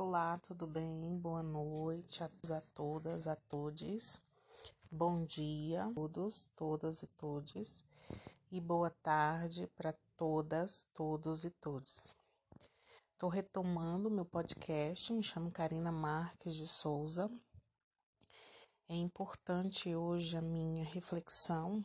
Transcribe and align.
Olá, 0.00 0.38
tudo 0.46 0.64
bem? 0.64 1.18
Boa 1.18 1.42
noite 1.42 2.22
a 2.22 2.30
todas, 2.72 3.26
a 3.26 3.34
todos. 3.34 4.22
Bom 4.88 5.24
dia 5.24 5.86
a 5.86 5.92
todos, 5.92 6.48
todas 6.54 7.02
e 7.02 7.08
todes. 7.08 7.84
E 8.48 8.60
boa 8.60 8.90
tarde 9.02 9.66
para 9.76 9.92
todas, 10.16 10.86
todos 10.94 11.44
e 11.44 11.50
todos. 11.50 12.14
Estou 13.10 13.28
retomando 13.28 14.08
meu 14.08 14.24
podcast, 14.24 15.12
me 15.12 15.20
chamo 15.20 15.50
Karina 15.50 15.90
Marques 15.90 16.54
de 16.54 16.68
Souza. 16.68 17.28
É 18.88 18.94
importante 18.94 19.92
hoje 19.96 20.36
a 20.36 20.40
minha 20.40 20.84
reflexão, 20.84 21.84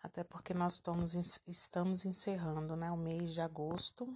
até 0.00 0.22
porque 0.22 0.54
nós 0.54 0.74
estamos, 0.74 1.16
estamos 1.48 2.06
encerrando 2.06 2.76
né, 2.76 2.92
o 2.92 2.96
mês 2.96 3.34
de 3.34 3.40
agosto, 3.40 4.06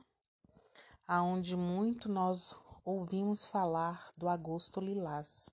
aonde 1.04 1.56
muito 1.56 2.08
nós 2.08 2.54
ouvimos 2.84 3.44
falar 3.44 4.10
do 4.16 4.28
agosto 4.28 4.80
lilás 4.80 5.48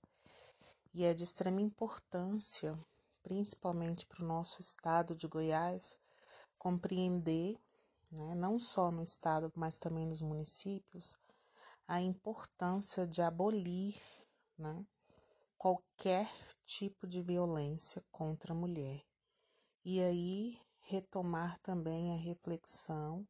e 0.94 1.04
é 1.04 1.14
de 1.14 1.24
extrema 1.24 1.62
importância, 1.62 2.78
principalmente 3.22 4.06
para 4.06 4.24
o 4.24 4.28
nosso 4.28 4.60
estado 4.60 5.16
de 5.16 5.28
Goiás, 5.28 6.00
compreender, 6.58 7.60
né, 8.12 8.34
não 8.34 8.58
só 8.58 8.90
no 8.92 9.04
estado, 9.04 9.52
mas 9.56 9.78
também 9.78 10.08
nos 10.08 10.22
municípios, 10.22 11.16
a 11.88 12.02
importância 12.02 13.06
de 13.06 13.22
abolir 13.22 14.02
né, 14.58 14.86
qualquer 15.58 16.28
tipo 16.66 17.06
de 17.06 17.22
violência 17.22 18.04
contra 18.12 18.54
a 18.54 18.56
mulher. 18.56 19.04
E 19.86 20.02
aí 20.02 20.60
retomar 20.82 21.60
também 21.60 22.12
a 22.12 22.16
reflexão 22.16 23.28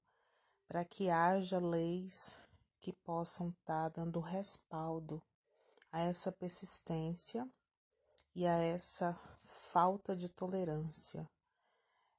para 0.68 0.86
que 0.86 1.10
haja 1.10 1.60
leis 1.60 2.40
que 2.80 2.94
possam 2.94 3.50
estar 3.50 3.90
tá 3.92 4.02
dando 4.02 4.20
respaldo 4.20 5.22
a 5.92 6.00
essa 6.00 6.32
persistência 6.32 7.48
e 8.36 8.46
a 8.46 8.58
essa 8.58 9.14
falta 9.44 10.16
de 10.16 10.30
tolerância. 10.30 11.30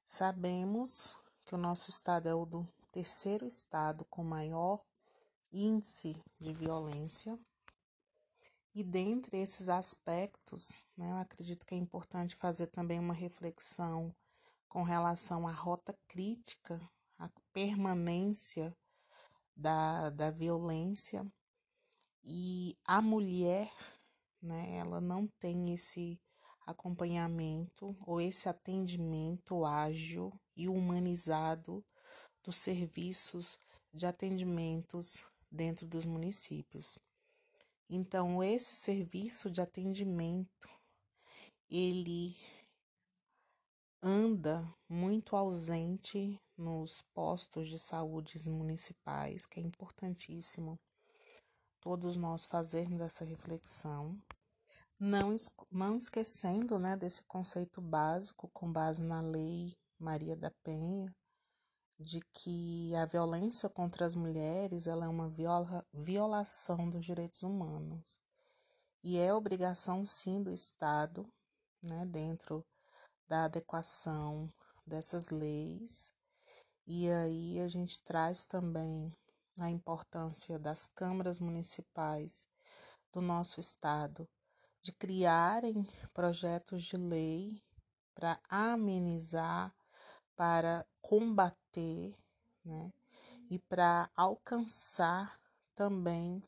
Sabemos 0.05 1.15
que 1.45 1.55
o 1.55 1.57
nosso 1.57 1.89
estado 1.89 2.27
é 2.27 2.35
o 2.35 2.45
do 2.45 2.67
terceiro 2.91 3.45
estado 3.45 4.05
com 4.05 4.23
maior 4.23 4.83
índice 5.51 6.21
de 6.39 6.53
violência. 6.53 7.39
E 8.73 8.83
dentre 8.83 9.37
esses 9.37 9.67
aspectos, 9.67 10.83
né, 10.95 11.11
eu 11.11 11.17
acredito 11.17 11.65
que 11.65 11.75
é 11.75 11.77
importante 11.77 12.35
fazer 12.35 12.67
também 12.67 12.99
uma 12.99 13.13
reflexão 13.13 14.15
com 14.69 14.83
relação 14.83 15.47
à 15.47 15.51
rota 15.51 15.97
crítica, 16.07 16.79
à 17.17 17.29
permanência 17.51 18.75
da, 19.55 20.09
da 20.09 20.31
violência 20.31 21.25
e 22.23 22.77
a 22.85 23.01
mulher, 23.01 23.71
né, 24.41 24.77
ela 24.77 25.01
não 25.01 25.27
tem 25.39 25.73
esse 25.73 26.19
acompanhamento 26.65 27.95
ou 28.01 28.21
esse 28.21 28.47
atendimento 28.47 29.65
ágil 29.65 30.31
e 30.55 30.67
humanizado 30.67 31.83
dos 32.43 32.55
serviços 32.55 33.59
de 33.93 34.05
atendimentos 34.05 35.25
dentro 35.51 35.85
dos 35.85 36.05
municípios. 36.05 36.97
Então, 37.89 38.41
esse 38.41 38.73
serviço 38.75 39.49
de 39.49 39.59
atendimento, 39.59 40.69
ele 41.69 42.37
anda 44.01 44.67
muito 44.89 45.35
ausente 45.35 46.41
nos 46.57 47.01
postos 47.13 47.67
de 47.67 47.77
saúde 47.77 48.37
municipais, 48.49 49.45
que 49.45 49.59
é 49.59 49.63
importantíssimo 49.63 50.79
todos 51.79 52.15
nós 52.15 52.45
fazermos 52.45 53.01
essa 53.01 53.25
reflexão, 53.25 54.19
não, 54.99 55.35
não 55.71 55.97
esquecendo 55.97 56.77
né, 56.77 56.95
desse 56.95 57.23
conceito 57.23 57.81
básico, 57.81 58.47
com 58.53 58.71
base 58.71 59.01
na 59.01 59.19
lei 59.19 59.75
Maria 59.99 60.35
da 60.35 60.51
Penha, 60.63 61.13
de 61.99 62.21
que 62.33 62.95
a 62.95 63.05
violência 63.05 63.67
contra 63.67 64.05
as 64.05 64.15
mulheres 64.15 64.87
ela 64.87 65.05
é 65.05 65.09
uma 65.09 65.29
viola, 65.29 65.85
violação 65.91 66.89
dos 66.89 67.03
direitos 67.03 67.41
humanos. 67.43 68.19
E 69.03 69.17
é 69.17 69.33
obrigação, 69.33 70.05
sim, 70.05 70.43
do 70.43 70.51
Estado, 70.51 71.27
né, 71.81 72.05
dentro 72.05 72.63
da 73.31 73.45
adequação 73.45 74.49
dessas 74.85 75.29
leis, 75.29 76.13
e 76.85 77.09
aí 77.09 77.61
a 77.61 77.67
gente 77.69 78.03
traz 78.03 78.43
também 78.43 79.15
a 79.57 79.69
importância 79.69 80.59
das 80.59 80.85
câmaras 80.85 81.39
municipais 81.39 82.45
do 83.09 83.21
nosso 83.21 83.61
estado 83.61 84.27
de 84.81 84.91
criarem 84.91 85.87
projetos 86.13 86.83
de 86.83 86.97
lei 86.97 87.63
para 88.13 88.37
amenizar, 88.49 89.73
para 90.35 90.85
combater, 91.01 92.13
né? 92.65 92.91
E 93.49 93.57
para 93.57 94.11
alcançar 94.13 95.39
também 95.73 96.43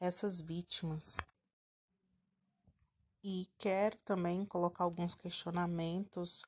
essas 0.00 0.40
vítimas. 0.40 1.18
E 3.22 3.48
quero 3.58 3.96
também 4.04 4.44
colocar 4.44 4.84
alguns 4.84 5.14
questionamentos 5.14 6.44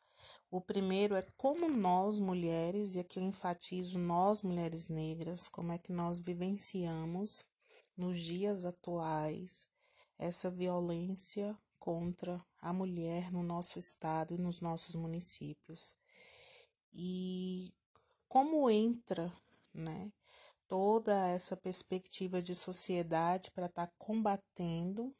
o 0.51 0.61
primeiro 0.61 1.15
é 1.15 1.23
como 1.37 1.69
nós 1.69 2.19
mulheres, 2.19 2.95
e 2.95 3.01
aqui 3.01 3.19
eu 3.19 3.23
enfatizo 3.23 3.99
nós 3.99 4.43
mulheres 4.43 4.89
negras, 4.89 5.49
como 5.49 5.73
é 5.73 5.79
que 5.79 5.93
nós 5.93 6.19
vivenciamos 6.19 7.45
nos 7.97 8.21
dias 8.21 8.65
atuais 8.65 9.67
essa 10.19 10.51
violência 10.51 11.57
contra 11.79 12.45
a 12.61 12.73
mulher 12.73 13.31
no 13.33 13.43
nosso 13.43 13.79
estado 13.79 14.35
e 14.35 14.39
nos 14.39 14.61
nossos 14.61 14.95
municípios. 14.95 15.95
E 16.93 17.73
como 18.29 18.69
entra, 18.69 19.33
né, 19.73 20.13
toda 20.67 21.29
essa 21.29 21.57
perspectiva 21.57 22.43
de 22.43 22.55
sociedade 22.55 23.51
para 23.53 23.67
estar 23.67 23.87
tá 23.87 23.93
combatendo, 23.97 25.15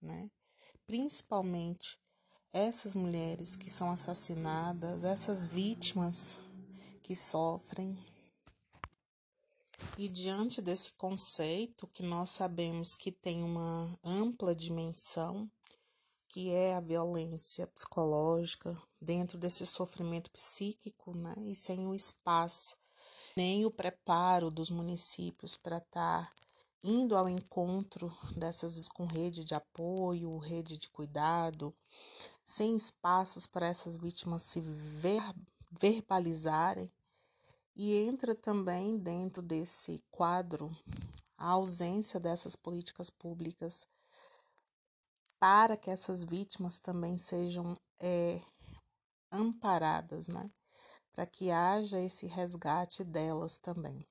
né, 0.00 0.28
principalmente 0.92 1.98
essas 2.52 2.94
mulheres 2.94 3.56
que 3.56 3.70
são 3.70 3.90
assassinadas, 3.90 5.04
essas 5.04 5.46
vítimas 5.46 6.38
que 7.02 7.16
sofrem. 7.16 7.96
E 9.96 10.06
diante 10.06 10.60
desse 10.60 10.92
conceito, 10.92 11.86
que 11.86 12.02
nós 12.02 12.28
sabemos 12.28 12.94
que 12.94 13.10
tem 13.10 13.42
uma 13.42 13.98
ampla 14.04 14.54
dimensão, 14.54 15.50
que 16.28 16.50
é 16.50 16.74
a 16.74 16.80
violência 16.80 17.66
psicológica, 17.68 18.78
dentro 19.00 19.38
desse 19.38 19.64
sofrimento 19.64 20.30
psíquico, 20.30 21.16
né? 21.16 21.32
E 21.38 21.54
sem 21.54 21.86
o 21.86 21.94
espaço, 21.94 22.76
nem 23.34 23.64
o 23.64 23.70
preparo 23.70 24.50
dos 24.50 24.68
municípios 24.68 25.56
para 25.56 25.78
estar 25.78 26.26
tá 26.26 26.32
indo 26.82 27.16
ao 27.16 27.28
encontro 27.28 28.12
dessas 28.36 28.88
com 28.88 29.06
rede 29.06 29.44
de 29.44 29.54
apoio, 29.54 30.36
rede 30.38 30.76
de 30.76 30.88
cuidado, 30.88 31.74
sem 32.44 32.74
espaços 32.74 33.46
para 33.46 33.68
essas 33.68 33.96
vítimas 33.96 34.42
se 34.42 34.60
ver, 34.60 35.22
verbalizarem. 35.70 36.90
E 37.74 37.96
entra 37.96 38.34
também 38.34 38.98
dentro 38.98 39.42
desse 39.42 40.04
quadro 40.10 40.76
a 41.38 41.48
ausência 41.48 42.20
dessas 42.20 42.54
políticas 42.54 43.08
públicas 43.08 43.88
para 45.40 45.76
que 45.76 45.90
essas 45.90 46.22
vítimas 46.22 46.78
também 46.78 47.18
sejam 47.18 47.74
é, 47.98 48.40
amparadas, 49.30 50.28
né? 50.28 50.50
Para 51.12 51.26
que 51.26 51.50
haja 51.50 51.98
esse 51.98 52.26
resgate 52.26 53.02
delas 53.02 53.58
também. 53.58 54.06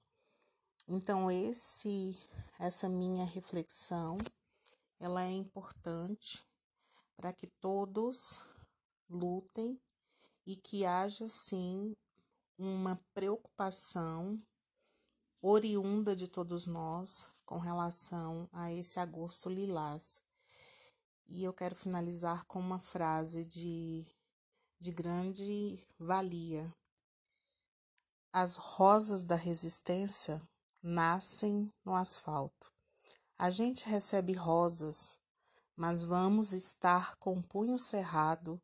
Então 0.88 1.32
esse 1.32 2.20
essa 2.62 2.88
minha 2.88 3.26
reflexão 3.26 4.20
ela 5.00 5.24
é 5.24 5.32
importante 5.32 6.46
para 7.18 7.34
que 7.34 7.48
todos 7.48 8.46
lutem 9.10 9.82
e 10.46 10.56
que 10.56 10.86
haja 10.86 11.28
sim 11.28 11.96
uma 12.60 13.02
preocupação 13.16 14.40
oriunda 15.42 16.16
de 16.16 16.28
todos 16.28 16.68
nós 16.68 17.28
com 17.48 17.58
relação 17.58 18.48
a 18.52 18.72
esse 18.72 19.00
agosto 19.00 19.50
lilás. 19.50 20.22
E 21.26 21.44
eu 21.44 21.54
quero 21.54 21.74
finalizar 21.74 22.46
com 22.46 22.60
uma 22.60 22.78
frase 22.80 23.44
de, 23.44 24.06
de 24.80 24.92
grande 24.92 25.84
valia. 25.98 26.72
As 28.32 28.56
rosas 28.56 29.26
da 29.26 29.36
resistência 29.36 30.40
nascem 30.82 31.72
no 31.86 31.96
asfalto. 31.96 32.72
A 33.38 33.50
gente 33.50 33.88
recebe 33.88 34.34
rosas 34.34 35.22
mas 35.82 36.04
vamos 36.04 36.54
estar 36.54 37.16
com 37.16 37.40
o 37.40 37.42
punho 37.42 37.80
cerrado, 37.80 38.62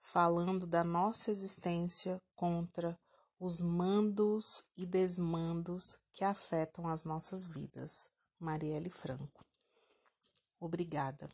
falando 0.00 0.68
da 0.68 0.84
nossa 0.84 1.28
existência 1.28 2.22
contra 2.36 2.96
os 3.40 3.60
mandos 3.60 4.62
e 4.76 4.86
desmandos 4.86 5.98
que 6.12 6.22
afetam 6.22 6.86
as 6.86 7.04
nossas 7.04 7.44
vidas. 7.44 8.08
Marielle 8.38 8.88
Franco. 8.88 9.44
Obrigada. 10.60 11.28